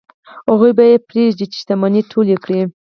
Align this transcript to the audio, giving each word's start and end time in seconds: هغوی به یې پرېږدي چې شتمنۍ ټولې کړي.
هغوی 0.49 0.71
به 0.77 0.83
یې 0.91 0.97
پرېږدي 1.09 1.45
چې 1.51 1.57
شتمنۍ 1.61 2.01
ټولې 2.11 2.35
کړي. 2.43 2.61